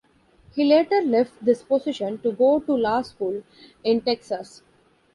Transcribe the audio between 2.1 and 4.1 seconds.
to go to law school in